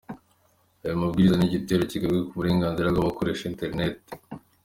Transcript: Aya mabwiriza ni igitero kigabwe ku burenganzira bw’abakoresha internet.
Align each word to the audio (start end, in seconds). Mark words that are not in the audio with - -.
Aya 0.83 1.01
mabwiriza 1.01 1.35
ni 1.37 1.45
igitero 1.49 1.81
kigabwe 1.91 2.19
ku 2.27 2.33
burenganzira 2.39 2.93
bw’abakoresha 2.93 3.43
internet. 3.51 3.95